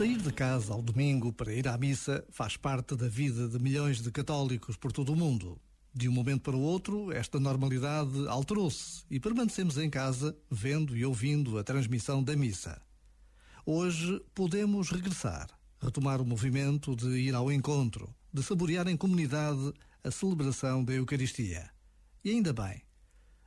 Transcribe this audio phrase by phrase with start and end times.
[0.00, 4.00] Sair de casa ao domingo para ir à missa faz parte da vida de milhões
[4.00, 5.60] de católicos por todo o mundo.
[5.92, 11.04] De um momento para o outro, esta normalidade alterou-se e permanecemos em casa vendo e
[11.04, 12.80] ouvindo a transmissão da missa.
[13.66, 15.48] Hoje podemos regressar,
[15.78, 19.70] retomar o movimento de ir ao encontro, de saborear em comunidade
[20.02, 21.68] a celebração da Eucaristia.
[22.24, 22.80] E ainda bem.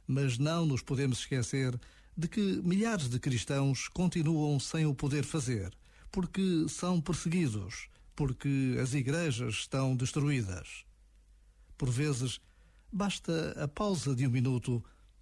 [0.05, 1.75] Mas não nos podemos esquecer
[2.15, 5.73] de que milhares de cristãos continuam sem o poder fazer
[6.13, 10.85] porque são perseguidos, porque as igrejas estão destruídas.
[11.75, 12.39] Por vezes,
[12.91, 14.81] basta a pausa de um minuto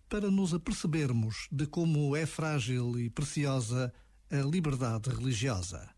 [0.09, 3.93] para nos apercebermos de como é frágil e preciosa
[4.29, 5.89] a liberdade religiosa.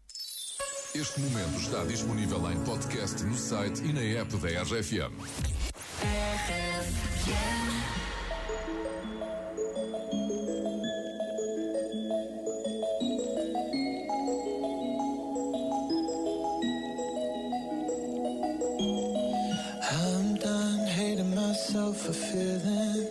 [0.93, 5.11] Este momento está disponível em podcast no site e na app da RFM.
[6.03, 7.63] RFM.
[22.03, 23.07] Self-fulfilling.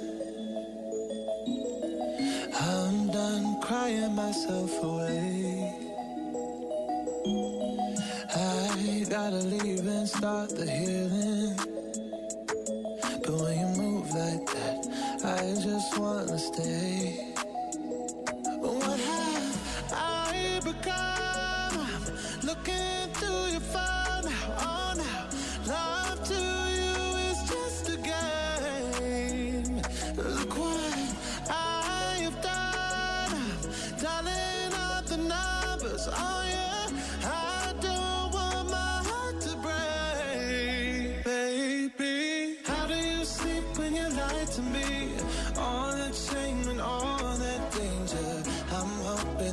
[2.60, 5.74] I'm done crying myself away.
[8.34, 11.56] I gotta leave and start the healing.
[13.24, 14.86] But when you move like that,
[15.24, 17.34] I just wanna stay.
[18.60, 21.86] What have I become?
[22.42, 24.91] Looking through your phone now,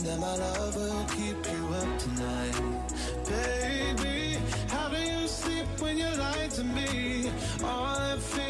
[0.10, 2.58] that my love will keep you up tonight,
[3.28, 4.38] baby.
[4.68, 7.30] How do you sleep when you lie to me?
[7.64, 8.48] All that fear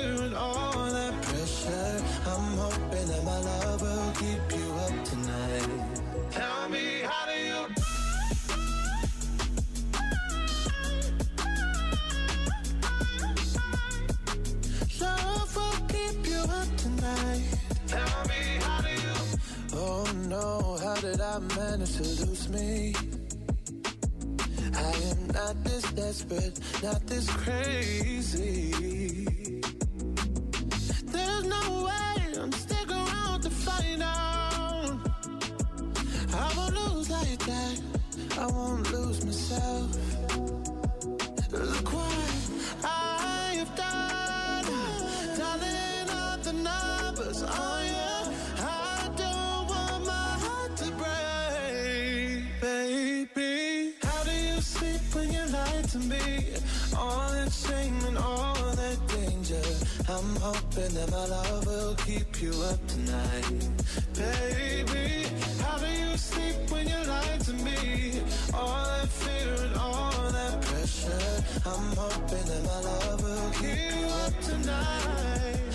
[19.82, 20.06] Oh,
[21.02, 22.94] did I manage to lose me?
[24.76, 28.74] I am not this desperate, not this crazy.
[31.06, 35.00] There's no way I'm sticking around to find out.
[36.34, 37.82] I won't lose like that.
[38.38, 39.96] I won't lose myself.
[41.52, 41.94] Look
[60.20, 63.70] I'm hoping that my love will keep you up tonight.
[64.14, 65.26] Baby,
[65.62, 68.22] how do you sleep when you lie to me?
[68.54, 71.44] All that fear and all that pressure.
[71.66, 75.69] I'm hoping that my love will keep you up tonight.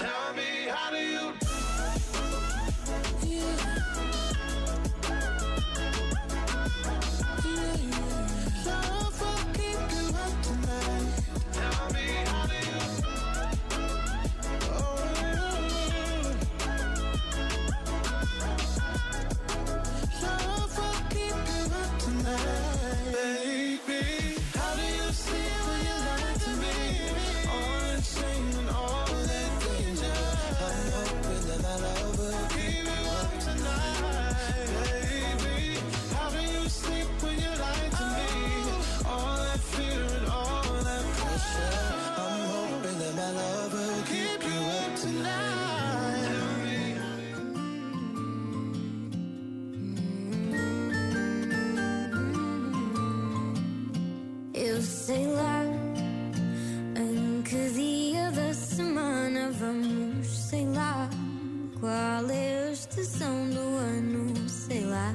[63.01, 65.15] Estação do ano, sei lá.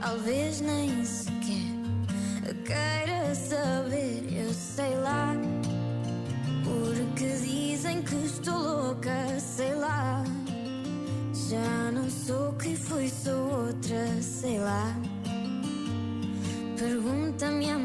[0.00, 1.38] Talvez nem sequer
[2.64, 5.34] queira saber, eu sei lá.
[6.62, 10.22] Porque dizem que estou louca, sei lá.
[11.48, 14.94] Já não sou quem fui, sou outra, sei lá.
[16.78, 17.77] Pergunta-me amanhã,